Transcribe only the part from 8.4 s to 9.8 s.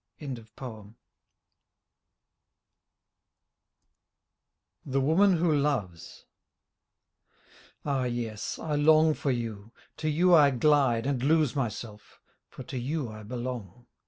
I long for you.